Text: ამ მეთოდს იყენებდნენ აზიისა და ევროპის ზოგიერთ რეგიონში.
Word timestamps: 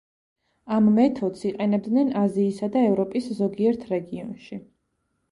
ამ 0.75 0.85
მეთოდს 0.93 1.43
იყენებდნენ 1.49 2.09
აზიისა 2.21 2.69
და 2.75 2.81
ევროპის 2.85 3.27
ზოგიერთ 3.41 3.85
რეგიონში. 3.91 4.59